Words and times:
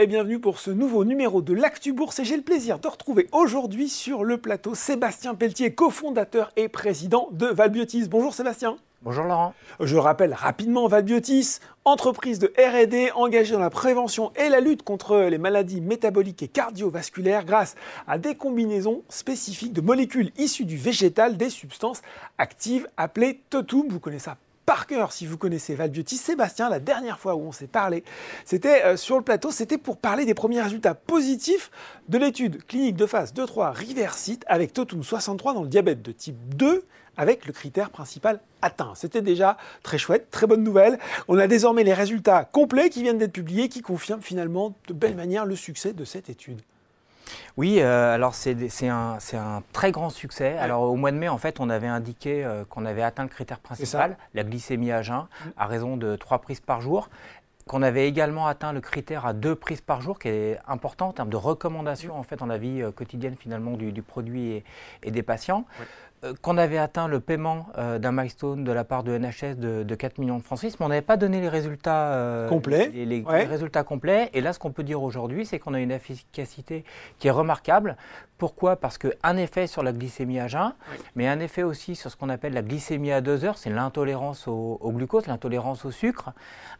et 0.00 0.06
bienvenue 0.06 0.38
pour 0.38 0.60
ce 0.60 0.70
nouveau 0.70 1.04
numéro 1.04 1.42
de 1.42 1.52
l'Actu 1.52 1.92
Bourse 1.92 2.20
et 2.20 2.24
j'ai 2.24 2.36
le 2.36 2.42
plaisir 2.42 2.78
de 2.78 2.86
retrouver 2.86 3.26
aujourd'hui 3.32 3.88
sur 3.88 4.22
le 4.22 4.38
plateau 4.38 4.76
Sébastien 4.76 5.34
Pelletier, 5.34 5.74
cofondateur 5.74 6.52
et 6.54 6.68
président 6.68 7.28
de 7.32 7.46
Valbiotis. 7.46 8.06
Bonjour 8.08 8.32
Sébastien. 8.32 8.76
Bonjour 9.02 9.24
Laurent. 9.24 9.54
Je 9.80 9.96
rappelle 9.96 10.34
rapidement 10.34 10.86
Valbiotis, 10.86 11.58
entreprise 11.84 12.38
de 12.38 12.52
R&D 12.56 13.10
engagée 13.16 13.54
dans 13.54 13.58
la 13.58 13.70
prévention 13.70 14.30
et 14.36 14.48
la 14.48 14.60
lutte 14.60 14.84
contre 14.84 15.18
les 15.18 15.38
maladies 15.38 15.80
métaboliques 15.80 16.44
et 16.44 16.48
cardiovasculaires 16.48 17.44
grâce 17.44 17.74
à 18.06 18.18
des 18.18 18.36
combinaisons 18.36 19.02
spécifiques 19.08 19.72
de 19.72 19.80
molécules 19.80 20.30
issues 20.38 20.64
du 20.64 20.76
végétal 20.76 21.36
des 21.36 21.50
substances 21.50 22.02
actives 22.38 22.86
appelées 22.96 23.40
Totum. 23.50 23.88
Vous 23.88 23.98
connaissez 23.98 24.26
ça 24.26 24.36
par 24.68 24.86
cœur 24.86 25.12
si 25.12 25.24
vous 25.24 25.38
connaissez 25.38 25.74
Valbiotis. 25.74 26.18
Sébastien, 26.18 26.68
la 26.68 26.78
dernière 26.78 27.18
fois 27.18 27.34
où 27.36 27.40
on 27.40 27.52
s'est 27.52 27.66
parlé, 27.66 28.04
c'était 28.44 28.84
euh, 28.84 28.96
sur 28.98 29.16
le 29.16 29.22
plateau, 29.22 29.50
c'était 29.50 29.78
pour 29.78 29.96
parler 29.96 30.26
des 30.26 30.34
premiers 30.34 30.60
résultats 30.60 30.92
positifs 30.92 31.70
de 32.10 32.18
l'étude 32.18 32.62
clinique 32.66 32.94
de 32.94 33.06
phase 33.06 33.32
2-3 33.32 33.72
Riversite 33.72 34.44
avec 34.46 34.74
Totum 34.74 35.02
63 35.02 35.54
dans 35.54 35.62
le 35.62 35.68
diabète 35.68 36.02
de 36.02 36.12
type 36.12 36.36
2 36.54 36.84
avec 37.16 37.46
le 37.46 37.54
critère 37.54 37.88
principal 37.88 38.40
atteint. 38.60 38.92
C'était 38.94 39.22
déjà 39.22 39.56
très 39.82 39.96
chouette, 39.96 40.28
très 40.30 40.46
bonne 40.46 40.64
nouvelle. 40.64 40.98
On 41.28 41.38
a 41.38 41.46
désormais 41.46 41.82
les 41.82 41.94
résultats 41.94 42.44
complets 42.44 42.90
qui 42.90 43.02
viennent 43.02 43.16
d'être 43.16 43.32
publiés 43.32 43.70
qui 43.70 43.80
confirment 43.80 44.20
finalement 44.20 44.74
de 44.86 44.92
belle 44.92 45.16
manière 45.16 45.46
le 45.46 45.56
succès 45.56 45.94
de 45.94 46.04
cette 46.04 46.28
étude. 46.28 46.60
Oui, 47.56 47.80
euh, 47.80 48.14
alors 48.14 48.34
c'est 48.34 48.88
un, 48.88 49.18
un, 49.34 49.62
très 49.72 49.92
grand 49.92 50.10
succès. 50.10 50.56
Alors 50.58 50.82
au 50.82 50.96
mois 50.96 51.10
de 51.10 51.16
mai, 51.16 51.28
en 51.28 51.38
fait, 51.38 51.60
on 51.60 51.70
avait 51.70 51.86
indiqué 51.86 52.44
euh, 52.44 52.64
qu'on 52.64 52.86
avait 52.86 53.02
atteint 53.02 53.22
le 53.24 53.28
critère 53.28 53.58
principal, 53.60 54.16
la 54.34 54.44
glycémie 54.44 54.92
à 54.92 55.02
jeun, 55.02 55.26
mm. 55.44 55.48
à 55.56 55.66
raison 55.66 55.96
de 55.96 56.16
3 56.16 56.38
prises 56.40 56.60
par 56.60 56.80
jour 56.80 57.08
qu'on 57.68 57.82
avait 57.82 58.08
également 58.08 58.48
atteint 58.48 58.72
le 58.72 58.80
critère 58.80 59.26
à 59.26 59.32
deux 59.32 59.54
prises 59.54 59.82
par 59.82 60.00
jour, 60.00 60.18
qui 60.18 60.28
est 60.28 60.58
important 60.66 61.08
en 61.08 61.12
termes 61.12 61.28
de 61.28 61.36
recommandation 61.36 62.18
en 62.18 62.24
fait 62.24 62.36
dans 62.36 62.46
la 62.46 62.58
vie 62.58 62.82
euh, 62.82 62.90
quotidienne 62.90 63.36
finalement 63.36 63.76
du, 63.76 64.02
produit 64.02 64.64
et, 65.04 65.10
des 65.10 65.22
patients. 65.22 65.64
Qu'on 66.42 66.58
avait 66.58 66.78
atteint 66.78 67.08
le 67.08 67.20
paiement 67.20 67.66
euh, 67.78 67.98
d'un 67.98 68.12
milestone 68.12 68.64
de 68.64 68.72
la 68.72 68.84
part 68.84 69.04
de 69.04 69.16
NHS 69.16 69.56
de, 69.56 69.94
4 69.94 70.18
millions 70.18 70.38
de 70.38 70.42
francs 70.42 70.58
suisses, 70.58 70.78
mais 70.78 70.86
on 70.86 70.88
n'avait 70.88 71.02
pas 71.02 71.16
donné 71.16 71.40
les 71.40 71.48
résultats 71.48 72.12
euh, 72.12 72.48
complets. 72.48 72.90
Les, 72.92 73.22
résultats 73.22 73.84
complets. 73.84 74.30
Et 74.34 74.40
là, 74.40 74.52
ce 74.52 74.58
qu'on 74.58 74.72
peut 74.72 74.82
dire 74.82 75.02
aujourd'hui, 75.02 75.46
c'est 75.46 75.58
qu'on 75.58 75.74
a 75.74 75.80
une 75.80 75.90
efficacité 75.90 76.84
qui 77.18 77.28
est 77.28 77.32
remarquable. 77.32 77.96
Pourquoi? 78.36 78.76
Parce 78.76 78.98
qu'un 78.98 79.36
effet 79.36 79.66
sur 79.66 79.82
la 79.82 79.92
glycémie 79.92 80.38
à 80.38 80.46
jeun, 80.46 80.72
mais 81.16 81.26
un 81.26 81.40
effet 81.40 81.64
aussi 81.64 81.96
sur 81.96 82.08
ce 82.08 82.16
qu'on 82.16 82.28
appelle 82.28 82.52
la 82.52 82.62
glycémie 82.62 83.10
à 83.10 83.20
2 83.20 83.44
heures, 83.44 83.58
c'est 83.58 83.70
l'intolérance 83.70 84.46
au, 84.46 84.78
glucose, 84.94 85.26
l'intolérance 85.26 85.84
au 85.84 85.90
sucre. 85.90 86.30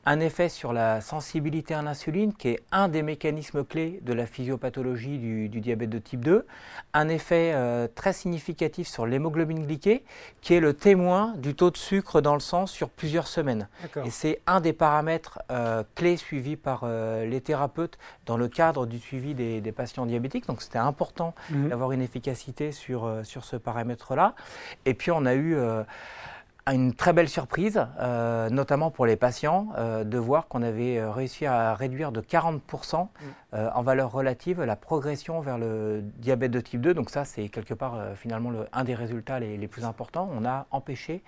Un 0.07 0.21
effet 0.21 0.49
sur 0.49 0.73
la 0.73 1.01
sensibilité 1.01 1.75
à 1.75 1.83
l'insuline, 1.83 2.33
qui 2.33 2.51
est 2.51 2.61
un 2.71 2.87
des 2.87 3.03
mécanismes 3.03 3.65
clés 3.65 4.01
de 4.05 4.13
la 4.13 4.27
physiopathologie 4.27 5.19
du, 5.19 5.49
diabète 5.49 5.91
de 5.91 5.99
type 5.99 6.25
2. 6.25 6.47
Un 6.95 7.09
effet 7.09 7.55
très 7.97 8.13
significatif 8.13 8.87
sur 8.87 9.05
l'hémoglobine 9.05 9.28
l'hémoglobine 9.29 9.67
glyquée, 9.67 10.05
qui 10.41 10.55
est 10.55 10.61
le 10.61 10.73
témoin 10.73 11.35
du 11.37 11.55
taux 11.55 11.71
de 11.71 11.77
sucre 11.77 12.21
dans 12.21 12.35
le 12.35 12.41
sang 12.41 12.67
sur 12.67 12.89
plusieurs 12.89 13.27
semaines. 13.27 13.69
Et 14.05 14.11
c'est 14.11 14.41
un 14.47 14.61
des 14.61 14.73
paramètres 14.73 15.41
euh, 15.51 15.83
clés 15.95 16.17
suivis 16.17 16.57
par 16.57 16.83
euh, 16.85 17.27
les 17.27 17.41
thérapeutes 17.41 17.99
dans 18.27 18.37
le 18.37 18.49
cadre 18.49 18.87
du 18.87 18.99
suivi 18.99 19.35
des, 19.35 19.73
patients 19.73 20.07
diabétiques. 20.07 20.47
Donc 20.47 20.63
c'était 20.63 20.79
important 20.79 21.35
mhm. 21.51 21.69
d'avoir 21.69 21.93
une 21.93 22.01
efficacité 22.01 22.73
sur, 22.73 23.05
euh, 23.05 23.23
sur 23.23 23.45
ce 23.45 23.57
paramètre-là. 23.57 24.35
Et 24.87 24.95
puis 24.95 25.11
on 25.11 25.27
a 25.27 25.35
eu 25.35 25.57
une 26.75 26.95
très 26.95 27.13
belle 27.13 27.29
surprise, 27.29 27.87
euh, 27.99 28.51
notamment 28.51 28.91
pour 28.91 29.07
les 29.07 29.17
patients, 29.17 29.69
euh, 29.77 30.05
de 30.05 30.19
voir 30.19 30.49
qu'on 30.49 30.63
avait 30.63 31.03
réussi 31.05 31.47
à 31.47 31.75
réduire 31.75 32.13
de 32.13 32.21
40% 32.21 33.09
mm. 33.53 33.57
en 33.75 33.83
valeur 33.83 34.13
relative 34.13 34.63
la 34.63 34.77
progression 34.77 35.41
vers 35.41 35.59
le 35.59 36.03
diabète 36.17 36.51
de 36.51 36.61
type 36.61 36.81
2. 36.81 36.95
Donc 36.95 37.11
ça, 37.11 37.25
c'est 37.25 37.49
quelque 37.49 37.75
part 37.75 37.99
finalement 38.17 38.51
le, 38.51 38.67
un 38.73 38.85
des 38.85 38.95
résultats 38.95 39.41
les, 39.41 39.57
les, 39.57 39.69
plus 39.69 39.85
importants. 39.85 40.29
On 40.35 40.45
a 40.45 40.67
empêché 40.71 41.23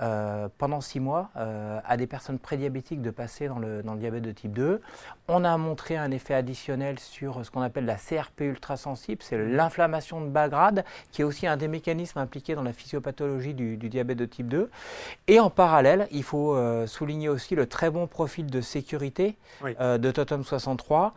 euh, 0.00 0.48
pendant 0.58 0.80
six 0.80 1.00
mois 1.00 1.30
euh, 1.36 1.80
à 1.84 1.96
des 1.96 2.06
personnes 2.06 2.38
prédiabétiques 2.38 3.02
de 3.02 3.10
passer 3.10 3.48
dans 3.48 3.58
le, 3.58 3.82
dans 3.82 3.94
le, 3.94 3.98
diabète 3.98 4.22
de 4.22 4.30
type 4.30 4.52
2. 4.52 4.80
On 5.26 5.42
a 5.42 5.56
montré 5.56 5.96
un 5.96 6.12
effet 6.12 6.34
additionnel 6.34 7.00
sur 7.00 7.44
ce 7.44 7.50
qu'on 7.50 7.62
appelle 7.62 7.84
la 7.84 7.96
CRP 7.96 8.42
ultrasensible, 8.42 9.22
c'est 9.24 9.36
l'inflammation 9.36 10.20
de 10.20 10.28
bas 10.28 10.48
grade, 10.48 10.84
qui 11.10 11.22
est 11.22 11.24
aussi 11.24 11.48
un 11.48 11.56
des 11.56 11.66
mécanismes 11.66 12.20
impliqués 12.20 12.54
dans 12.54 12.62
la 12.62 12.72
physiopathologie 12.72 13.54
du, 13.54 13.76
diabète 13.76 14.18
de 14.18 14.24
type 14.24 14.46
2. 14.46 14.70
Et 15.26 15.40
en 15.40 15.50
parallèle, 15.50 16.06
il 16.12 16.22
faut 16.22 16.54
euh, 16.54 16.86
souligner 16.86 17.28
aussi 17.28 17.56
le 17.56 17.66
très 17.66 17.90
bon 17.90 18.06
profil 18.06 18.46
de 18.46 18.60
sécurité 18.60 19.36
de 19.64 20.10
Totem 20.12 20.44
63, 20.44 21.12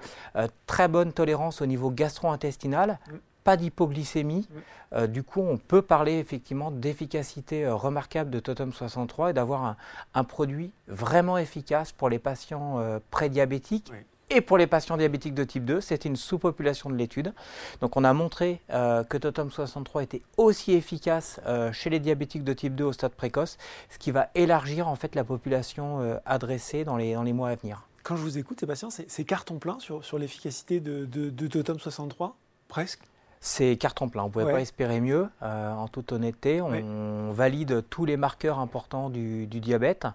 très 0.66 0.88
bonne 0.88 1.14
tolérance 1.14 1.62
au 1.62 1.66
niveau 1.66 1.92
gastro-intestinal. 1.92 3.00
Mm 3.08 3.16
pas 3.44 3.58
d'hypoglycémie. 3.58 4.48
Euh, 4.94 5.08
du 5.08 5.24
coup, 5.24 5.42
on 5.42 5.58
peut 5.58 5.82
parler 5.82 6.18
effectivement 6.20 6.72
d'efficacité 6.72 7.66
euh, 7.66 7.76
remarquable 7.76 8.30
de 8.30 8.40
Totem 8.40 8.74
63 8.74 9.32
et 9.32 9.34
d'avoir 9.34 9.78
un, 10.14 10.24
produit 10.24 10.72
vraiment 10.88 11.38
efficace 11.38 11.92
pour 11.92 12.10
les 12.10 12.20
patients 12.20 12.80
euh, 12.80 13.00
prédiabétiques. 13.10 13.92
Et 14.34 14.40
pour 14.40 14.58
les 14.58 14.68
patients 14.68 14.96
diabétiques 14.96 15.34
de 15.34 15.44
type 15.44 15.66
2, 15.66 15.82
c'était 15.82 16.08
une 16.08 16.16
sous-population 16.16 16.90
de 16.90 16.96
l'étude. 16.96 17.34
Donc 17.82 17.98
on 17.98 18.06
a 18.06 18.14
montré 18.14 18.62
que 18.70 19.18
Totem 19.18 19.52
63 19.52 20.04
était 20.04 20.22
aussi 20.38 20.72
efficace 20.72 21.42
chez 21.74 21.90
les 21.90 22.00
diabétiques 22.00 22.46
de 22.46 22.54
type 22.54 22.74
2 22.74 22.86
au 22.86 22.94
stade 22.94 23.12
précoce, 23.12 23.58
ce 23.90 23.98
qui 23.98 24.12
va 24.12 24.30
élargir 24.34 24.88
en 24.88 24.96
fait 24.96 25.16
la 25.16 25.26
population 25.26 26.22
adressée 26.26 26.86
dans 26.86 26.96
les, 26.96 27.14
dans 27.14 27.24
les 27.24 27.34
mois 27.34 27.50
à 27.50 27.56
venir. 27.56 27.86
Quand 28.04 28.16
je 28.16 28.22
vous 28.22 28.38
écoute, 28.38 28.60
Sébastien, 28.60 28.90
c'est 28.90 29.24
carton 29.26 29.60
plein 29.60 29.80
sur, 29.80 30.04
sur 30.04 30.18
l'efficacité 30.18 30.80
de, 30.80 31.06
de, 31.06 31.30
de 31.30 31.48
Totem 31.48 31.80
63 31.80 32.36
Presque? 32.68 33.02
C'est 33.44 33.76
carton 33.76 34.08
plein, 34.08 34.22
on 34.22 34.28
ne 34.28 34.32
pouvait 34.32 34.52
pas 34.52 34.62
espérer 34.62 35.02
mieux, 35.02 35.28
euh, 35.42 35.74
en 35.74 35.88
toute 35.88 36.12
honnêteté. 36.12 36.62
On 36.62 37.32
valide 37.32 37.84
tous 37.90 38.06
les 38.06 38.16
marqueurs 38.16 38.60
importants 38.60 39.10
du, 39.10 39.48
diabète. 39.48 40.06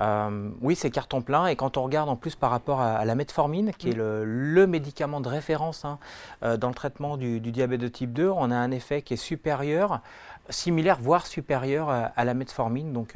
Euh, 0.00 0.50
oui, 0.60 0.76
c'est 0.76 0.90
carton 0.90 1.22
plein. 1.22 1.46
Et 1.46 1.56
quand 1.56 1.78
on 1.78 1.82
regarde 1.82 2.10
en 2.10 2.16
plus 2.16 2.36
par 2.36 2.50
rapport 2.50 2.82
à, 2.82 3.06
la 3.06 3.14
metformine, 3.14 3.72
qui 3.72 3.88
est 3.88 3.94
mm. 3.94 4.22
le, 4.22 4.66
médicament 4.66 5.22
de 5.22 5.28
référence 5.28 5.86
hein, 5.86 5.98
euh, 6.42 6.58
dans 6.58 6.68
le 6.68 6.74
traitement 6.74 7.16
du, 7.16 7.40
diabète 7.40 7.80
de 7.80 7.88
type 7.88 8.12
2, 8.12 8.28
on 8.28 8.50
a 8.50 8.56
un 8.56 8.70
effet 8.70 9.00
qui 9.00 9.14
est 9.14 9.16
supérieur, 9.16 10.02
similaire, 10.50 10.98
voire 11.00 11.26
supérieur 11.26 11.88
à, 11.88 12.24
la 12.24 12.34
metformine. 12.34 12.92
Donc 12.92 13.14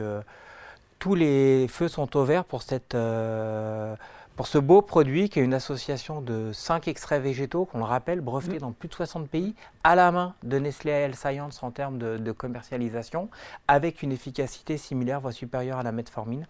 tous 1.02 1.16
les 1.16 1.66
feux 1.66 1.88
sont 1.88 2.16
au 2.16 2.24
vert 2.24 2.44
pour 2.44 2.62
cette 2.62 2.94
pour 4.36 4.46
ce 4.46 4.58
beau 4.58 4.82
produit 4.82 5.28
qui 5.28 5.40
est 5.40 5.42
une 5.42 5.52
association 5.52 6.20
de 6.20 6.52
5 6.52 6.86
extraits 6.86 7.20
végétaux, 7.20 7.64
qu'on 7.64 7.78
le 7.78 7.84
rappelle, 7.84 8.20
brevetés 8.20 8.56
mm. 8.56 8.60
dans 8.60 8.72
plus 8.72 8.88
de 8.88 8.94
60 8.94 9.28
pays, 9.28 9.56
à 9.82 9.96
la 9.96 10.12
main 10.12 10.34
de 10.44 10.58
Nestlé 10.58 10.92
Health 10.92 11.16
Science 11.16 11.60
en 11.64 11.72
termes 11.72 11.98
de, 11.98 12.32
commercialisation, 12.32 13.28
avec 13.66 14.02
une 14.02 14.12
efficacité 14.12 14.76
similaire, 14.76 15.20
voire 15.20 15.32
supérieure 15.32 15.78
à 15.78 15.82
la 15.82 15.92
metformine. 15.92 16.46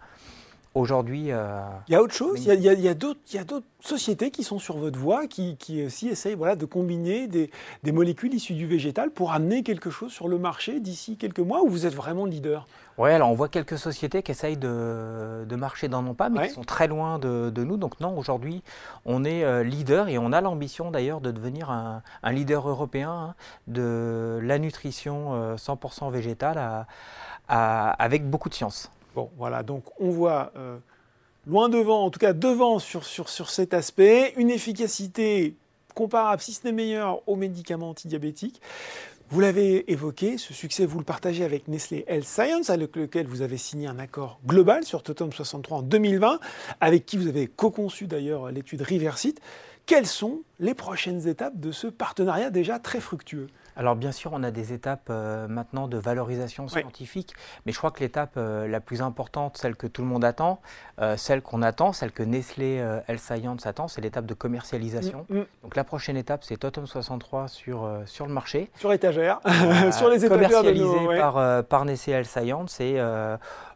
Aujourd'hui. 0.75 1.31
Euh, 1.31 1.61
il 1.87 1.93
y 1.93 1.95
a 1.95 2.01
autre 2.01 2.15
chose, 2.15 2.43
il 2.45 2.61
y 2.61 2.87
a, 2.87 2.91
a 2.91 2.93
d'autres 2.95 3.65
sociétés 3.79 4.31
qui 4.31 4.43
sont 4.43 4.57
sur 4.57 4.77
votre 4.77 4.97
voie, 4.97 5.27
qui, 5.27 5.55
aussi 5.85 6.07
essayent 6.07 6.33
voilà, 6.33 6.55
de 6.55 6.65
combiner 6.65 7.27
des, 7.27 7.51
des, 7.83 7.91
molécules 7.91 8.33
issues 8.33 8.55
du 8.55 8.65
végétal 8.65 9.11
pour 9.11 9.33
amener 9.33 9.61
quelque 9.61 9.91
chose 9.91 10.11
sur 10.11 10.27
le 10.27 10.39
marché 10.39 10.79
d'ici 10.79 11.15
quelques 11.15 11.39
mois, 11.39 11.61
ou 11.61 11.69
vous 11.69 11.85
êtes 11.85 11.93
vraiment 11.93 12.25
leader? 12.25 12.65
Oui, 12.97 13.11
alors 13.11 13.29
on 13.29 13.35
voit 13.35 13.49
quelques 13.49 13.77
sociétés 13.77 14.23
qui 14.23 14.31
essayent 14.31 14.57
de, 14.57 15.45
de 15.47 15.55
marcher 15.55 15.89
dans 15.89 16.01
nos 16.01 16.13
pas, 16.13 16.29
mais 16.29 16.47
qui 16.47 16.53
sont 16.53 16.63
très 16.63 16.87
loin 16.87 17.19
de, 17.19 17.51
de 17.53 17.63
nous. 17.63 17.77
Donc 17.77 17.99
non, 17.99 18.17
aujourd'hui, 18.17 18.63
on 19.05 19.23
est 19.25 19.43
euh, 19.43 19.63
leader 19.63 20.09
et 20.09 20.17
on 20.17 20.31
a 20.31 20.41
l'ambition 20.41 20.89
d'ailleurs 20.89 21.21
de 21.21 21.29
devenir 21.29 21.69
un, 21.69 22.01
un 22.23 22.31
leader 22.31 22.67
européen 22.67 23.11
hein, 23.11 23.35
de 23.67 24.39
la 24.41 24.57
nutrition 24.57 25.55
100% 25.55 26.07
euh, 26.07 26.09
végétale 26.09 26.57
à, 26.57 26.87
à, 27.47 27.91
avec 27.91 28.27
beaucoup 28.27 28.49
de 28.49 28.55
science. 28.55 28.91
Bon, 29.15 29.29
voilà, 29.37 29.63
donc 29.63 29.83
on 29.99 30.09
voit 30.09 30.51
euh, 30.57 30.77
loin 31.47 31.69
devant, 31.69 32.05
en 32.05 32.09
tout 32.09 32.19
cas 32.19 32.33
devant 32.33 32.79
sur, 32.79 33.05
sur, 33.05 33.29
sur 33.29 33.49
cet 33.49 33.73
aspect, 33.73 34.33
une 34.37 34.49
efficacité 34.49 35.55
comparable, 35.93 36.41
si 36.41 36.53
ce 36.53 36.65
n'est 36.65 36.71
meilleure, 36.71 37.21
aux 37.27 37.35
médicaments 37.35 37.91
antidiabétiques. 37.91 38.61
Vous 39.29 39.39
l'avez 39.39 39.91
évoqué, 39.91 40.37
ce 40.37 40.53
succès, 40.53 40.85
vous 40.85 40.99
le 40.99 41.05
partagez 41.05 41.43
avec 41.43 41.67
Nestlé 41.67 42.05
Health 42.07 42.25
Science, 42.25 42.69
avec 42.69 42.95
lequel 42.95 43.25
vous 43.25 43.41
avez 43.41 43.57
signé 43.57 43.87
un 43.87 43.97
accord 43.97 44.39
global 44.45 44.83
sur 44.83 45.01
Totem 45.01 45.31
63 45.31 45.79
en 45.79 45.81
2020, 45.81 46.39
avec 46.81 47.05
qui 47.05 47.17
vous 47.17 47.27
avez 47.27 47.47
co-conçu 47.47 48.05
d'ailleurs 48.05 48.51
l'étude 48.51 48.81
Riversite. 48.81 49.39
Quelles 49.85 50.07
sont 50.07 50.41
les 50.59 50.73
prochaines 50.73 51.27
étapes 51.27 51.59
de 51.59 51.71
ce 51.71 51.87
partenariat 51.87 52.49
déjà 52.49 52.79
très 52.79 52.99
fructueux? 52.99 53.47
Alors 53.75 53.95
bien 53.95 54.11
sûr, 54.11 54.31
on 54.33 54.43
a 54.43 54.51
des 54.51 54.73
étapes 54.73 55.07
euh, 55.09 55.47
maintenant 55.47 55.87
de 55.87 55.97
valorisation 55.97 56.67
scientifique, 56.67 57.33
mais 57.65 57.71
je 57.71 57.77
crois 57.77 57.91
que 57.91 58.01
l'étape 58.01 58.33
euh, 58.37 58.67
la 58.67 58.79
plus 58.79 59.01
importante, 59.01 59.57
celle 59.57 59.75
que 59.75 59.87
tout 59.87 60.01
le 60.01 60.07
monde 60.07 60.23
attend, 60.23 60.61
euh, 61.01 61.17
celle 61.17 61.41
qu'on 61.41 61.61
attend, 61.61 61.93
celle 61.93 62.11
que 62.11 62.23
Nestlé 62.23 62.75
Health 63.07 63.19
Science 63.19 63.65
attend, 63.65 63.87
c'est 63.87 64.01
l'étape 64.01 64.25
de 64.25 64.33
commercialisation. 64.33 65.25
Mm, 65.29 65.39
mm. 65.39 65.45
Donc 65.63 65.75
la 65.75 65.83
prochaine 65.83 66.17
étape, 66.17 66.43
c'est 66.43 66.57
Totem 66.57 66.85
63 66.85 67.47
sur, 67.47 67.89
sur 68.05 68.27
le 68.27 68.33
marché. 68.33 68.69
Sur 68.75 68.93
étagère, 68.93 69.39
sur 69.91 70.09
les 70.09 70.23
étagères. 70.25 70.29
Commercialisé 70.29 71.17
par, 71.17 71.63
par 71.65 71.85
Nestlé 71.85 72.13
Health 72.13 72.27
Science 72.27 72.79
et 72.79 72.99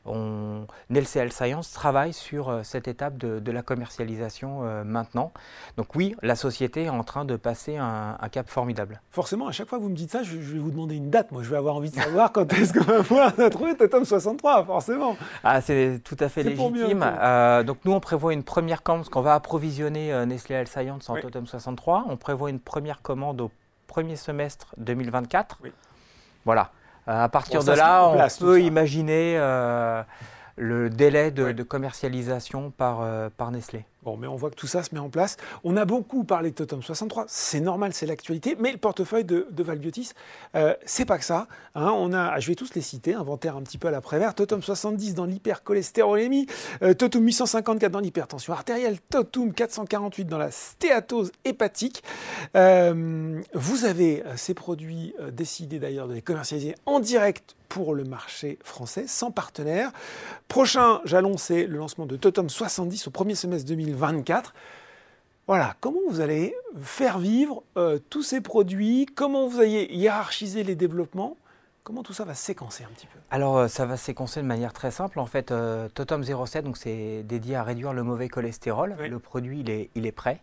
on, 0.07 0.67
NLCL 0.89 1.31
Science 1.31 1.71
travaille 1.71 2.13
sur 2.13 2.49
euh, 2.49 2.63
cette 2.63 2.87
étape 2.87 3.17
de, 3.17 3.51
la 3.51 3.61
commercialisation 3.61 4.61
euh, 4.63 4.83
maintenant. 4.83 5.31
Donc 5.77 5.95
oui, 5.95 6.15
la 6.21 6.35
société 6.35 6.83
est 6.83 6.89
en 6.89 7.03
train 7.03 7.25
de 7.25 7.35
passer 7.35 7.77
un, 7.77 8.17
cap 8.31 8.49
formidable. 8.49 9.01
Forcément, 9.11 9.47
à 9.47 9.51
chaque 9.51 9.69
fois 9.69 9.77
que 9.77 9.83
vous 9.83 9.89
me 9.89 9.95
dites 9.95 10.11
ça, 10.11 10.23
je, 10.23 10.35
vais 10.37 10.59
vous 10.59 10.71
demander 10.71 10.95
une 10.95 11.09
date. 11.09 11.31
Moi, 11.31 11.43
je 11.43 11.49
vais 11.49 11.57
avoir 11.57 11.75
envie 11.75 11.89
de 11.89 11.95
savoir 11.95 12.31
quand 12.31 12.51
est-ce 12.53 12.73
qu'on 12.73 12.83
va 12.83 13.03
pouvoir 13.03 13.33
trouver 13.51 13.75
Totem 13.75 14.03
63, 14.03 14.65
forcément. 14.65 15.15
Ah, 15.43 15.61
c'est 15.61 16.01
tout 16.03 16.17
à 16.19 16.29
fait 16.29 16.43
légitime. 16.43 17.03
Euh, 17.03 17.63
donc 17.63 17.77
nous, 17.85 17.93
on 17.93 17.99
prévoit 17.99 18.33
une 18.33 18.43
première 18.43 18.83
commande, 18.83 19.01
parce 19.01 19.09
qu'on 19.09 19.21
va 19.21 19.35
approvisionner 19.35 20.25
Nestlé 20.25 20.55
Health 20.55 20.67
Science 20.67 21.09
en 21.09 21.15
Totem 21.15 21.45
63. 21.45 22.05
On 22.09 22.17
prévoit 22.17 22.49
une 22.49 22.59
première 22.59 23.01
commande 23.01 23.41
au 23.41 23.51
premier 23.87 24.15
semestre 24.15 24.75
2024. 24.77 25.59
Oui. 25.63 25.71
Voilà. 26.45 26.71
Euh, 27.07 27.23
à 27.23 27.29
partir 27.29 27.63
de 27.63 27.71
là, 27.71 28.07
on 28.07 28.27
peut 28.39 28.61
imaginer 28.61 29.35
euh, 29.37 30.03
le 30.57 30.89
délai 30.89 31.31
de, 31.31 31.63
commercialisation 31.63 32.71
par, 32.71 32.99
euh, 33.01 33.29
par 33.35 33.51
Nestlé. 33.51 33.85
Bon, 34.07 34.15
mais 34.15 34.27
on 34.27 34.37
voit 34.37 34.49
que 34.49 34.55
tout 34.55 34.67
ça 34.67 34.83
se 34.83 34.95
met 34.95 35.01
en 35.01 35.09
place. 35.09 35.35
On 35.65 35.75
a 35.75 35.83
beaucoup 35.83 36.23
parlé 36.23 36.51
de 36.51 36.55
Totem 36.55 36.81
63, 36.81 37.25
c'est 37.27 37.59
normal, 37.59 37.91
c'est 37.91 38.05
l'actualité, 38.05 38.55
mais 38.57 38.71
le 38.71 38.77
portefeuille 38.77 39.25
de, 39.25 39.45
Valbiotis, 39.57 40.13
euh, 40.55 40.73
c'est 40.85 41.03
pas 41.03 41.17
que 41.17 41.25
ça. 41.25 41.49
Hein. 41.75 41.91
on 41.93 42.13
a, 42.13 42.39
je 42.39 42.47
vais 42.47 42.55
tous 42.55 42.73
les 42.73 42.79
citer, 42.79 43.15
inventaire 43.15 43.57
un 43.57 43.61
petit 43.63 43.77
peu 43.77 43.89
à 43.89 43.91
l'après-vert, 43.91 44.33
Totem 44.33 44.63
70 44.63 45.13
dans 45.13 45.25
l'hypercholestérolémie, 45.25 46.47
euh, 46.83 46.93
Totum 46.93 47.25
854 47.25 47.91
dans 47.91 47.99
l'hypertension 47.99 48.53
artérielle, 48.53 48.97
Totum 49.09 49.51
448 49.51 50.23
dans 50.23 50.37
la 50.37 50.51
stéatose 50.51 51.33
hépatique. 51.43 52.01
Euh, 52.55 53.41
vous 53.53 53.83
avez 53.83 54.23
ces 54.37 54.53
produits 54.53 55.15
décidés 55.33 55.79
d'ailleurs 55.79 56.07
de 56.07 56.13
les 56.13 56.21
commercialiser 56.21 56.75
en 56.85 57.01
direct 57.01 57.57
pour 57.67 57.93
le 57.93 58.03
marché 58.03 58.57
français, 58.63 59.05
sans 59.07 59.31
partenaire. 59.31 59.91
Prochain 60.47 61.01
jalon, 61.05 61.37
c'est 61.37 61.65
le 61.65 61.77
lancement 61.77 62.05
de 62.05 62.15
Totem 62.15 62.49
70 62.49 63.07
au 63.07 63.11
premier 63.11 63.35
semestre 63.35 63.67
2024. 63.97 64.53
Voilà, 65.47 65.75
comment 65.79 65.99
vous 66.09 66.19
allez 66.19 66.55
faire 66.81 67.19
vivre 67.19 67.63
euh, 67.77 67.99
tous 68.09 68.21
ces 68.21 68.41
produits, 68.41 69.05
comment 69.05 69.47
vous 69.47 69.61
allez 69.61 69.87
hiérarchiser 69.91 70.63
les 70.63 70.75
développements, 70.75 71.37
comment 71.83 72.03
tout 72.03 72.11
ça 72.11 72.25
va 72.25 72.33
séquencer 72.33 72.83
un 72.83 72.93
petit 72.93 73.07
peu? 73.07 73.17
Alors 73.31 73.57
euh, 73.57 73.67
ça 73.69 73.85
va 73.85 73.95
séquencer 73.95 74.41
de 74.41 74.45
manière 74.45 74.73
très 74.73 74.91
simple. 74.91 75.19
En 75.19 75.25
fait, 75.25 75.51
euh, 75.51 75.87
Totem 75.89 76.21
07, 76.23 76.65
donc 76.65 76.75
c'est 76.75 77.23
dédié 77.23 77.55
à 77.55 77.63
réduire 77.63 77.93
le 77.93 78.03
mauvais 78.03 78.27
cholestérol. 78.27 78.95
Le 78.99 79.19
produit, 79.19 79.61
il 79.61 79.69
est, 79.69 79.89
il 79.95 80.05
est 80.05 80.11
prêt. 80.11 80.41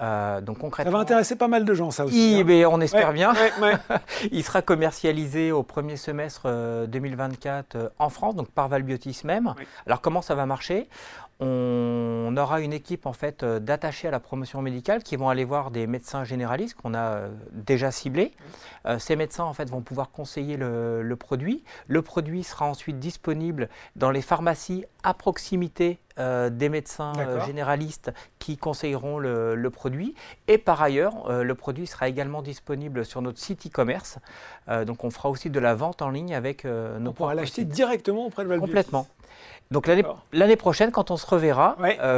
Euh, 0.00 0.40
donc 0.40 0.58
concrètement, 0.58 0.92
ça 0.92 0.96
va 0.96 1.02
intéresser 1.02 1.36
pas 1.36 1.48
mal 1.48 1.64
de 1.64 1.74
gens, 1.74 1.90
ça 1.90 2.04
aussi. 2.04 2.38
Hein. 2.40 2.44
Ben, 2.44 2.66
on 2.66 2.80
espère 2.80 3.12
bien. 3.12 3.34
il 4.32 4.42
sera 4.42 4.62
commercialisé 4.62 5.52
au 5.52 5.62
premier 5.62 5.96
semestre 5.96 6.86
2024 6.88 7.76
euh, 7.76 7.78
euh, 7.84 7.88
en 7.98 8.08
France, 8.08 8.34
donc 8.34 8.50
par 8.50 8.68
Valbiotis 8.68 9.20
même. 9.24 9.54
Alors 9.86 10.00
comment 10.00 10.22
ça 10.22 10.34
va 10.34 10.46
marcher? 10.46 10.88
On 11.40 12.34
aura 12.36 12.60
une 12.60 12.72
équipe 12.72 13.06
en 13.06 13.12
fait 13.12 13.44
d'attachés 13.44 14.08
à 14.08 14.10
la 14.10 14.20
promotion 14.20 14.62
médicale 14.62 15.02
qui 15.02 15.16
vont 15.16 15.28
aller 15.28 15.44
voir 15.44 15.70
des 15.70 15.86
médecins 15.86 16.24
généralistes 16.24 16.74
qu'on 16.74 16.94
a 16.94 17.28
déjà 17.52 17.90
ciblés. 17.90 18.32
ces 18.98 19.16
médecins 19.16 19.44
en 19.44 19.52
fait 19.52 19.68
vont 19.70 19.80
pouvoir 19.80 20.10
conseiller 20.10 20.56
le, 20.56 21.02
le, 21.02 21.16
produit. 21.16 21.64
Le 21.86 22.02
produit 22.02 22.44
sera 22.44 22.66
ensuite 22.66 22.98
disponible 22.98 23.68
dans 23.96 24.10
les 24.10 24.22
pharmacies 24.22 24.84
à 25.02 25.14
proximité 25.14 25.98
euh, 26.20 26.50
des 26.50 26.68
médecins 26.68 27.12
euh, 27.18 27.44
généralistes 27.46 28.12
qui 28.38 28.56
conseilleront 28.56 29.18
le, 29.18 29.70
produit. 29.70 30.14
Et 30.48 30.58
par 30.58 30.82
ailleurs, 30.82 31.30
euh, 31.30 31.42
le 31.42 31.54
produit 31.54 31.86
sera 31.86 32.08
également 32.08 32.42
disponible 32.42 33.04
sur 33.04 33.22
notre 33.22 33.38
site 33.38 33.66
e-commerce. 33.66 34.18
donc 34.86 35.04
on 35.04 35.10
fera 35.10 35.30
aussi 35.30 35.50
de 35.50 35.60
la 35.60 35.74
vente 35.74 36.02
en 36.02 36.10
ligne 36.10 36.34
avec 36.34 36.64
nos 36.64 37.10
On 37.10 37.12
pourra 37.12 37.34
l'acheter 37.34 37.64
directement 37.64 38.26
auprès 38.26 38.44
de 38.44 38.48
Valbus. 38.48 38.66
Complètement. 38.66 39.06
Donc 39.70 39.86
l'année 39.86 40.56
prochaine, 40.56 40.90
quand 40.90 41.10
on 41.10 41.16
se 41.16 41.26
reverra, 41.26 41.76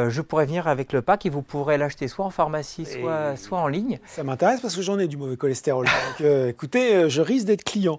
je 0.08 0.20
pourrai 0.20 0.46
venir 0.46 0.68
avec 0.68 0.92
le 0.92 1.02
pack 1.02 1.26
et 1.26 1.30
vous 1.30 1.42
pourrez 1.42 1.78
l'acheter 1.78 2.08
soit 2.08 2.24
en 2.24 2.30
pharmacie, 2.30 2.86
soit, 2.86 3.36
soit 3.36 3.58
en 3.58 3.68
ligne. 3.68 3.98
Ça 4.06 4.24
m'intéresse 4.24 4.60
parce 4.60 4.74
que 4.74 4.82
j'en 4.82 4.98
ai 4.98 5.06
du 5.06 5.16
mauvais 5.16 5.36
cholestérol. 5.36 5.86
donc 6.18 6.26
écoutez, 6.48 7.08
je 7.10 7.20
risque 7.20 7.46
d'être 7.46 7.64
client. 7.64 7.98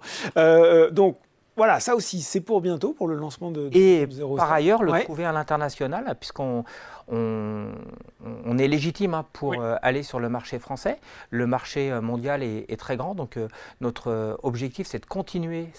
donc 0.92 1.18
voilà, 1.56 1.80
ça 1.80 1.96
aussi, 1.96 2.22
c'est 2.22 2.42
pour 2.42 2.62
bientôt, 2.62 2.94
pour 2.94 3.08
le 3.08 3.16
lancement 3.16 3.52
de, 3.52 3.70
Et 3.74 4.08
par 4.38 4.52
ailleurs, 4.52 4.82
le 4.82 5.04
trouver 5.04 5.26
à 5.26 5.32
l'international, 5.32 6.16
puisqu'on 6.20 6.64
on, 7.10 8.58
est 8.58 8.68
légitime 8.68 9.14
hein, 9.14 9.26
pour 9.34 9.54
euh, 9.54 9.76
aller 9.84 10.02
sur 10.02 10.20
le 10.20 10.30
marché 10.30 10.58
français. 10.58 11.00
Le 11.30 11.46
marché 11.46 11.92
euh, 11.92 12.02
mondial 12.02 12.42
est, 12.42 12.80
très 12.80 12.98
grand, 12.98 13.14
donc 13.14 13.38
euh, 13.38 13.48
notre 13.82 14.38
objectif, 14.42 14.88
c'est 14.88 15.00
de 15.00 15.06
continuer 15.06 15.70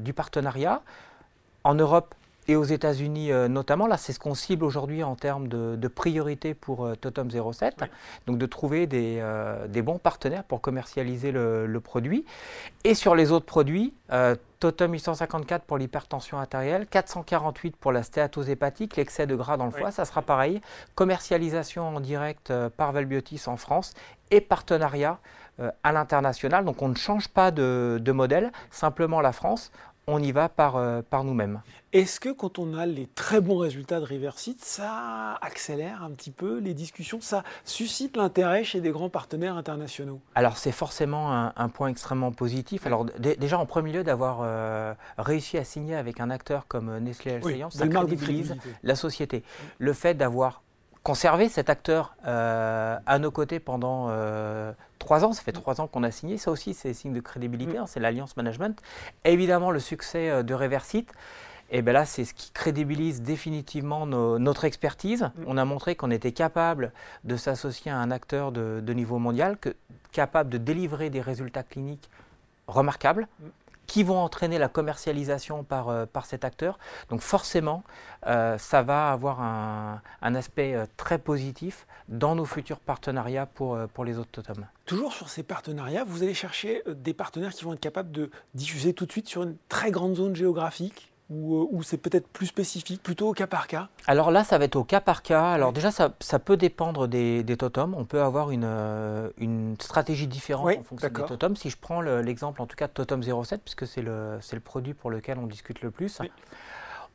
du 0.00 0.12
partenariat 0.12 0.82
en 1.64 1.74
Europe 1.74 2.14
et 2.50 2.56
aux 2.56 2.64
États-Unis 2.64 3.30
notamment. 3.48 3.86
Là, 3.86 3.96
c'est 3.96 4.12
ce 4.12 4.18
qu'on 4.18 4.34
cible 4.34 4.64
aujourd'hui 4.64 5.02
en 5.02 5.16
termes 5.16 5.48
de, 5.48 5.88
priorité 5.88 6.54
pour 6.54 6.90
Totem 7.00 7.28
07. 7.30 7.76
Donc 8.26 8.38
de 8.38 8.46
trouver 8.46 8.86
des, 8.86 9.22
bons 9.82 9.98
partenaires 9.98 10.44
pour 10.44 10.60
commercialiser 10.60 11.32
le, 11.32 11.66
le, 11.66 11.80
produit. 11.80 12.24
Et 12.84 12.94
sur 12.94 13.14
les 13.14 13.32
autres 13.32 13.46
produits, 13.46 13.94
Totem 14.60 14.92
854 14.92 15.64
pour 15.64 15.78
l'hypertension 15.78 16.38
artérielle, 16.38 16.86
448 16.86 17.76
pour 17.76 17.92
la 17.92 18.02
stéatose 18.02 18.50
hépatique, 18.50 18.96
l'excès 18.96 19.26
de 19.26 19.34
gras 19.34 19.56
dans 19.56 19.64
le 19.64 19.70
foie, 19.70 19.90
ça 19.90 20.04
sera 20.04 20.20
pareil. 20.20 20.60
Commercialisation 20.94 21.96
en 21.96 22.00
direct 22.00 22.50
euh, 22.50 22.68
par 22.68 22.92
Valbiotis 22.92 23.40
en 23.46 23.56
France 23.56 23.94
et 24.30 24.42
partenariat 24.42 25.18
euh, 25.60 25.70
à 25.82 25.92
l'international. 25.92 26.66
Donc 26.66 26.82
on 26.82 26.88
ne 26.88 26.94
change 26.94 27.28
pas 27.28 27.50
de, 27.50 28.12
modèle, 28.12 28.52
simplement 28.70 29.22
la 29.22 29.32
France, 29.32 29.72
on 30.10 30.22
y 30.22 30.32
va 30.32 30.48
par, 30.48 30.76
euh, 30.76 31.02
par 31.08 31.24
nous-mêmes. 31.24 31.60
Est-ce 31.92 32.20
que 32.20 32.28
quand 32.28 32.58
on 32.58 32.74
a 32.74 32.86
les 32.86 33.06
très 33.06 33.40
bons 33.40 33.58
résultats 33.58 33.98
de 33.98 34.04
Riverside, 34.04 34.58
ça 34.60 35.34
accélère 35.42 36.04
un 36.04 36.10
petit 36.10 36.30
peu 36.30 36.58
les 36.58 36.74
discussions, 36.74 37.20
ça 37.20 37.42
suscite 37.64 38.16
l'intérêt 38.16 38.62
chez 38.62 38.80
des 38.80 38.90
grands 38.90 39.08
partenaires 39.08 39.56
internationaux? 39.56 40.20
Alors 40.34 40.56
c'est 40.56 40.72
forcément 40.72 41.50
un, 41.56 41.68
point 41.68 41.88
extrêmement 41.88 42.32
positif. 42.32 42.86
Alors 42.86 43.06
déjà 43.18 43.58
en 43.58 43.66
premier 43.66 43.92
lieu 43.92 44.04
d'avoir 44.04 44.40
euh, 44.42 44.94
réussi 45.18 45.58
à 45.58 45.64
signer 45.64 45.96
avec 45.96 46.20
un 46.20 46.30
acteur 46.30 46.66
comme 46.68 46.98
Nestlé 46.98 47.32
Health 47.32 47.46
Science, 47.46 47.74
ça 47.74 47.88
crédibilise 47.88 48.56
la 48.82 48.94
société. 48.94 49.42
Le 49.78 49.92
fait 49.92 50.14
d'avoir 50.14 50.62
conserver 51.02 51.48
cet 51.48 51.70
acteur 51.70 52.14
euh, 52.26 52.98
à 53.06 53.18
nos 53.18 53.30
côtés 53.30 53.60
pendant 53.60 54.08
euh, 54.10 54.72
trois 55.00 55.24
ans. 55.24 55.32
Ça 55.32 55.42
fait 55.42 55.50
trois 55.50 55.80
ans 55.80 55.88
qu'on 55.88 56.04
a 56.04 56.12
signé. 56.12 56.38
Ça 56.38 56.52
aussi, 56.52 56.74
c'est 56.74 56.94
signe 56.94 57.12
de 57.12 57.20
crédibilité. 57.20 57.78
Mm. 57.78 57.82
Hein, 57.82 57.86
c'est 57.88 57.98
l'alliance 57.98 58.36
management. 58.36 58.80
évidemment, 59.24 59.72
le 59.72 59.80
succès 59.80 60.30
euh, 60.30 60.42
de 60.44 60.54
Reversite. 60.54 61.10
Et 61.72 61.78
eh 61.78 61.82
bien 61.82 61.92
là, 61.92 62.04
c'est 62.04 62.24
ce 62.24 62.34
qui 62.34 62.50
crédibilise 62.50 63.22
définitivement 63.22 64.04
notre 64.04 64.64
expertise. 64.64 65.22
Mm. 65.22 65.44
On 65.46 65.56
a 65.56 65.64
montré 65.64 65.94
qu'on 65.96 66.10
était 66.10 66.32
capable 66.32 66.92
de 67.24 67.36
s'associer 67.36 67.90
à 67.92 67.98
un 67.98 68.10
acteur 68.10 68.50
de, 68.50 68.92
niveau 68.92 69.18
mondial, 69.18 69.56
que, 69.56 69.74
capable 70.12 70.50
de 70.50 70.58
délivrer 70.58 71.10
des 71.10 71.20
résultats 71.20 71.62
cliniques 71.62 72.10
remarquables. 72.66 73.28
Qui 73.90 74.04
vont 74.04 74.20
entraîner 74.20 74.58
la 74.58 74.68
commercialisation 74.68 75.64
par, 75.64 75.88
euh, 75.88 76.06
par 76.06 76.24
cet 76.24 76.44
acteur. 76.44 76.78
Donc 77.08 77.22
forcément, 77.22 77.82
euh, 78.28 78.56
ça 78.56 78.82
va 78.82 79.10
avoir 79.10 79.42
un, 79.42 80.00
un 80.22 80.34
aspect 80.36 80.76
euh, 80.76 80.86
très 80.96 81.18
positif 81.18 81.88
dans 82.06 82.36
nos 82.36 82.44
futurs 82.44 82.78
partenariats 82.78 83.46
pour, 83.46 83.76
pour 83.92 84.04
les 84.04 84.16
autres 84.16 84.30
totems. 84.30 84.68
Toujours 84.86 85.12
sur 85.12 85.28
ces 85.28 85.42
partenariats, 85.42 86.04
vous 86.04 86.22
allez 86.22 86.34
chercher 86.34 86.84
des 86.86 87.14
partenaires 87.14 87.52
qui 87.52 87.64
vont 87.64 87.72
être 87.72 87.80
capables 87.80 88.12
de 88.12 88.30
diffuser 88.54 88.94
tout 88.94 89.06
de 89.06 89.10
suite 89.10 89.28
sur 89.28 89.42
une 89.42 89.56
très 89.68 89.90
grande 89.90 90.14
zone 90.14 90.36
géographique 90.36 91.10
ou, 91.30 91.82
c'est 91.84 91.96
peut-être 91.96 92.26
plus 92.28 92.46
spécifique, 92.46 93.02
plutôt 93.02 93.28
au 93.28 93.32
cas 93.32 93.46
par 93.46 93.68
cas 93.68 93.88
Alors 94.08 94.32
là, 94.32 94.42
ça 94.42 94.58
va 94.58 94.64
être 94.64 94.74
au 94.74 94.82
cas 94.82 95.00
par 95.00 95.22
cas. 95.22 95.52
Alors 95.52 95.72
déjà, 95.72 95.90
ça, 95.92 96.10
peut 96.38 96.56
dépendre 96.56 97.06
des, 97.06 97.44
des, 97.44 97.56
totems. 97.56 97.94
On 97.96 98.04
peut 98.04 98.20
avoir 98.20 98.50
une, 98.50 98.64
euh, 98.64 99.30
une 99.38 99.76
stratégie 99.80 100.26
différente 100.26 100.76
en 100.76 100.82
fonction 100.82 101.08
des 101.08 101.24
totems. 101.24 101.54
Si 101.54 101.70
je 101.70 101.76
prends 101.80 102.00
l'exemple 102.00 102.60
en 102.60 102.66
tout 102.66 102.76
cas 102.76 102.88
de 102.88 102.92
Totem 102.92 103.22
07, 103.22 103.62
puisque 103.62 103.86
c'est 103.86 104.02
le, 104.02 104.38
le 104.52 104.60
produit 104.60 104.92
pour 104.92 105.10
lequel 105.10 105.38
on 105.38 105.46
discute 105.46 105.82
le 105.82 105.92
plus, 105.92 106.20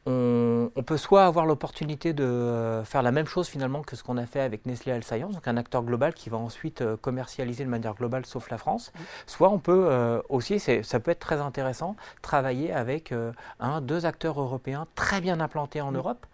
on, 0.06 0.84
peut 0.86 0.98
soit 0.98 1.26
avoir 1.26 1.46
l'opportunité 1.46 2.14
de 2.14 2.24
euh, 2.24 2.84
faire 2.84 3.02
la 3.02 3.12
même 3.12 3.26
chose 3.26 3.48
finalement 3.48 3.82
que 3.82 3.96
ce 3.96 4.04
qu'on 4.04 4.18
a 4.18 4.26
fait 4.26 4.40
avec 4.40 4.66
Nestlé 4.66 4.92
Health 4.92 5.04
Science, 5.04 5.34
donc 5.34 5.48
un 5.48 5.58
acteur 5.58 5.84
global 5.84 6.14
qui 6.14 6.30
va 6.30 6.38
ensuite 6.38 6.82
euh, 6.82 6.96
commercialiser 6.96 7.64
de 7.64 7.70
manière 7.70 7.96
globale 7.96 8.26
sauf 8.26 8.50
la 8.50 8.58
France, 8.58 8.92
soit 9.26 9.50
on 9.50 9.60
peut 9.60 9.88
euh, 9.90 10.22
aussi, 10.30 10.60
ça 10.60 11.00
peut 11.00 11.12
être 11.12 11.20
très 11.20 11.42
intéressant, 11.42 11.96
travailler 12.22 12.72
avec 12.72 13.14
un, 13.60 13.82
deux 13.82 14.06
acteurs 14.06 14.40
européens 14.40 14.88
très 14.96 15.22
bien 15.22 15.40
implantés 15.40 15.82
en 15.82 15.92
Europe 15.92 16.26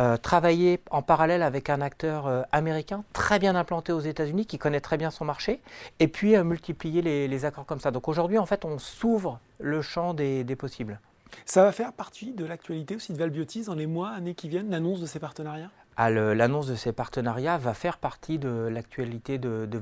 euh, 0.00 0.16
travailler 0.16 0.80
en 0.90 1.02
parallèle 1.02 1.44
avec 1.44 1.70
un 1.70 1.80
acteur 1.80 2.26
euh, 2.26 2.42
américain 2.50 3.04
très 3.12 3.38
bien 3.38 3.54
implanté 3.54 3.92
aux 3.92 4.00
États-Unis, 4.00 4.44
qui 4.44 4.58
connaît 4.58 4.80
très 4.80 4.96
bien 4.96 5.12
son 5.12 5.24
marché, 5.24 5.60
et 6.00 6.08
puis 6.08 6.36
multiplier 6.42 7.00
les, 7.00 7.44
accords 7.44 7.64
comme 7.64 7.78
ça. 7.78 7.92
Donc 7.92 8.08
aujourd'hui, 8.08 8.38
en 8.38 8.46
fait, 8.46 8.64
on 8.64 8.78
s'ouvre 8.78 9.38
le 9.60 9.82
champ 9.82 10.12
des, 10.12 10.44
possibles. 10.56 10.98
Ça 11.46 11.62
va 11.62 11.72
faire 11.72 11.92
partie 11.92 12.32
de 12.32 12.44
l'actualité 12.44 12.96
aussi 12.96 13.12
de 13.12 13.18
Valbiotis 13.18 13.64
dans 13.64 13.74
les 13.74 13.86
mois, 13.86 14.10
années 14.10 14.34
qui 14.34 14.48
viennent, 14.48 14.70
l'annonce 14.70 15.00
de 15.00 15.06
ces 15.06 15.18
partenariats? 15.18 15.70
L'annonce 15.98 16.66
de 16.66 16.74
ces 16.74 16.92
partenariats 16.92 17.58
va 17.58 17.74
faire 17.74 17.98
partie 17.98 18.38
de 18.38 18.68
l'actualité 18.70 19.38
de, 19.38 19.66
de 19.66 19.78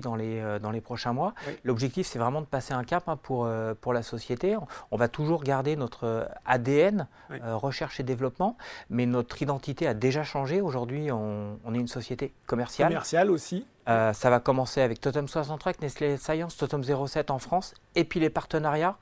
dans 0.00 0.16
les, 0.16 0.40
euh, 0.40 0.58
dans 0.58 0.70
les 0.70 0.80
prochains 0.80 1.12
mois. 1.12 1.34
L'objectif, 1.64 2.06
c'est 2.06 2.18
vraiment 2.18 2.40
de 2.40 2.46
passer 2.46 2.74
un 2.74 2.84
cap 2.84 3.08
hein, 3.08 3.18
pour, 3.22 3.44
euh, 3.44 3.74
pour 3.80 3.92
la 3.92 4.02
société. 4.02 4.56
On 4.90 4.96
va 4.96 5.08
toujours 5.08 5.44
garder 5.44 5.76
notre 5.76 6.28
ADN, 6.46 7.06
euh, 7.30 7.56
recherche 7.56 8.00
et 8.00 8.02
développement, 8.02 8.56
mais 8.90 9.06
notre 9.06 9.40
identité 9.42 9.86
a 9.86 9.94
déjà 9.94 10.24
changé. 10.24 10.60
Aujourd'hui, 10.60 11.10
on, 11.12 11.58
est 11.74 11.78
une 11.78 11.88
société 11.88 12.32
commerciale. 12.46 12.88
Commerciale 12.88 13.30
aussi. 13.30 13.66
ça 13.86 14.12
va 14.30 14.40
commencer 14.40 14.80
avec 14.80 15.00
Totem 15.00 15.28
63, 15.28 15.72
Nestlé 15.80 16.16
Science, 16.16 16.56
Totem 16.56 16.82
07 16.82 17.30
en 17.30 17.38
France, 17.38 17.74
et 17.94 18.04
puis 18.04 18.20
les 18.20 18.30
partenariats. 18.30 18.96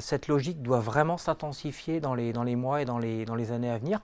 cette 0.00 0.28
logique 0.28 0.62
doit 0.62 0.80
vraiment 0.80 1.16
s'intensifier 1.16 2.00
dans 2.00 2.14
les, 2.14 2.32
dans 2.32 2.44
les 2.44 2.56
mois 2.56 2.82
et 2.82 2.84
dans 2.84 2.98
les, 2.98 3.24
dans 3.24 3.34
les 3.34 3.52
années 3.52 3.70
à 3.70 3.78
venir. 3.78 4.00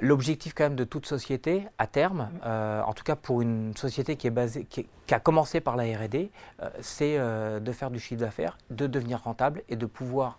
L'objectif 0.00 0.54
quand 0.54 0.64
même 0.64 0.76
de 0.76 0.84
toute 0.84 1.06
société, 1.06 1.66
à 1.78 1.88
terme, 1.88 2.30
euh, 2.46 2.80
en 2.82 2.92
tout 2.92 3.02
cas 3.02 3.16
pour 3.16 3.42
une 3.42 3.76
société 3.76 4.14
qui, 4.14 4.28
est 4.28 4.30
basée, 4.30 4.64
qui, 4.64 4.86
a 5.10 5.18
commencé 5.18 5.60
par 5.60 5.74
la 5.74 5.84
R&D, 5.84 6.30
euh, 6.62 6.70
c'est 6.80 7.16
euh, 7.18 7.58
de 7.58 7.72
faire 7.72 7.90
du 7.90 7.98
chiffre 7.98 8.20
d'affaires, 8.20 8.58
de 8.70 8.86
devenir 8.86 9.20
rentable 9.22 9.62
et 9.68 9.76
de 9.76 9.86
pouvoir 9.86 10.38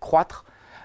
croître 0.00 0.44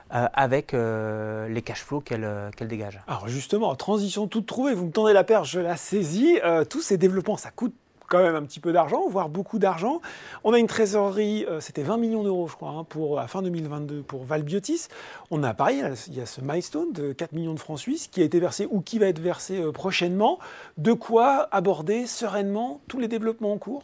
avec 0.10 0.72
les 0.72 1.62
cash 1.63 1.84
flows 1.84 2.00
qu'elle 2.00 2.51
dégage. 2.62 3.01
Alors 3.07 3.27
justement, 3.27 3.75
transition 3.75 4.27
toute 4.27 4.45
trouvée, 4.45 4.74
vous 4.74 4.86
me 4.86 4.91
tendez 4.91 5.12
la 5.12 5.25
perche, 5.25 5.51
je 5.51 5.60
la 5.60 5.75
saisis. 5.75 6.39
tous 6.69 6.81
ces 6.81 6.98
développements, 6.98 7.36
ça 7.36 7.50
coûte 7.50 7.74
quand 8.07 8.21
même 8.21 8.35
un 8.35 8.43
petit 8.43 8.59
peu 8.59 8.71
d'argent, 8.71 9.07
voire 9.09 9.29
beaucoup 9.29 9.59
d'argent. 9.59 10.01
On 10.43 10.53
a 10.53 10.59
une 10.59 10.67
trésorerie, 10.67 11.45
euh, 11.50 11.59
c'était 11.59 11.83
20 11.83 11.97
millions 11.97 12.24
d'euros, 12.24 12.47
je 12.47 12.55
crois, 12.55 12.69
hein, 12.69 12.83
pour 12.83 13.19
à 13.19 13.27
fin 13.27 13.41
2022 13.41 14.01
pour 14.01 14.24
Valbiotis. 14.24 14.88
On 15.31 15.43
a 15.43 15.53
pareil, 15.53 15.83
il 16.07 16.15
y 16.15 16.21
a 16.21 16.25
ce 16.25 16.41
milestone 16.41 16.91
de 16.93 17.13
4 17.13 17.33
millions 17.33 17.53
de 17.53 17.59
francs 17.59 17.79
suisses 17.79 18.07
qui 18.07 18.21
a 18.21 18.24
été 18.24 18.39
versé 18.39 18.67
ou 18.69 18.81
qui 18.81 19.00
va 19.00 19.07
être 19.07 19.19
versé 19.19 19.62
euh, 19.62 19.71
prochainement. 19.71 20.39
De 20.77 20.93
quoi 20.93 21.47
aborder 21.51 22.05
sereinement 22.07 22.81
tous 22.88 23.00
les 23.00 23.07
développements 23.07 23.53
en 23.53 23.57
cours? 23.57 23.83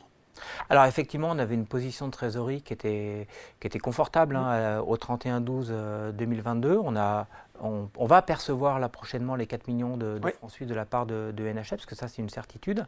Alors 0.69 0.85
effectivement, 0.85 1.29
on 1.31 1.39
avait 1.39 1.55
une 1.55 1.65
position 1.65 2.07
de 2.07 2.11
trésorerie 2.11 2.61
qui 2.61 2.73
était, 2.73 3.27
qui 3.59 3.67
était 3.67 3.79
confortable 3.79 4.35
hein, 4.35 4.51
euh, 4.51 4.81
au 4.81 4.97
31-12-2022. 4.97 6.79
On 6.83 6.95
a 6.95 7.27
on, 7.63 8.05
va 8.05 8.21
percevoir 8.21 8.79
là 8.79 8.89
prochainement 8.89 9.35
les 9.35 9.47
4 9.47 9.67
millions 9.67 9.97
de, 9.97 10.19
francs 10.37 10.51
suisses 10.51 10.67
de 10.67 10.73
la 10.73 10.85
part 10.85 11.05
de, 11.05 11.31
de, 11.35 11.43
NHF, 11.43 11.69
parce 11.69 11.85
que 11.85 11.95
ça 11.95 12.07
c'est 12.07 12.21
une 12.21 12.29
certitude. 12.29 12.85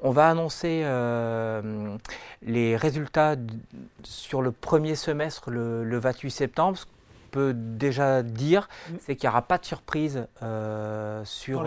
On 0.00 0.10
va 0.10 0.28
annoncer 0.28 0.82
euh, 0.84 1.96
les 2.42 2.76
résultats 2.76 3.36
sur 4.02 4.42
le 4.42 4.52
premier 4.52 4.94
semestre 4.94 5.50
le, 5.50 5.98
28 5.98 6.30
septembre. 6.30 6.78
Ce 6.78 6.86
peut 7.30 7.54
déjà 7.54 8.22
dire, 8.22 8.68
mm. 8.90 8.94
c'est 9.00 9.16
qu'il 9.16 9.26
n'y 9.26 9.32
aura 9.32 9.40
pas 9.40 9.56
de 9.56 9.64
surprise 9.64 10.26
euh, 10.42 11.24
sur, 11.24 11.64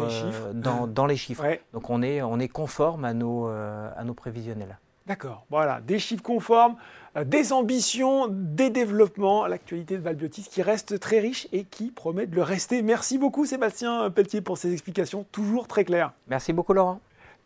dans 0.53 1.05
les 1.07 1.17
chiffres. 1.17 1.57
Donc 1.73 1.89
on 1.89 2.03
est, 2.03 2.21
on 2.21 2.39
est 2.39 2.47
conforme 2.47 3.03
à 3.03 3.13
nos, 3.13 3.47
à 3.47 4.03
nos 4.03 4.13
prévisionnels. 4.13 4.77
D'accord, 5.07 5.45
voilà, 5.51 5.81
des 5.81 5.99
chiffres 5.99 6.23
conformes, 6.23 6.77
euh, 7.15 7.23
des 7.23 7.53
ambitions, 7.53 8.27
des 8.27 8.71
développements, 8.71 9.45
l'actualité 9.45 9.97
de 9.97 10.01
Valbiotis 10.01 10.47
qui 10.49 10.63
reste 10.63 10.99
très 10.99 11.19
riche 11.19 11.47
et 11.51 11.63
qui 11.63 11.91
promet 11.91 12.25
de 12.25 12.35
le 12.35 12.41
rester. 12.41 12.81
Merci 12.81 13.19
beaucoup 13.19 13.45
Sébastien 13.45 14.09
Pelletier 14.09 14.41
pour 14.41 14.57
ces 14.57 14.73
explications 14.73 15.23
toujours 15.31 15.67
très 15.67 15.85
claires. 15.85 16.11
Merci 16.27 16.53
beaucoup 16.53 16.73
Laurent. 16.73 17.01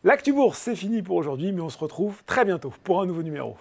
L'actu 0.06 0.32
bourse, 0.32 0.58
c'est 0.58 0.76
fini 0.76 1.02
pour 1.02 1.18
aujourd'hui, 1.18 1.52
mais 1.52 1.60
on 1.60 1.70
se 1.70 1.78
retrouve 1.78 2.24
très 2.26 2.46
bientôt 2.46 2.72
pour 2.86 3.02
un 3.02 3.06
nouveau 3.06 3.24
numéro. 3.24 3.58